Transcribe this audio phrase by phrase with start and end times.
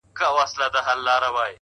[0.19, 1.41] غوږ سه راته،